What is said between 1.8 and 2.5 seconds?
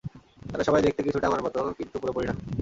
পুরোপুরি না।